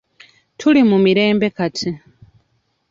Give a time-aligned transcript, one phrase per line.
[0.57, 1.89] Tuli mu mirembe kati.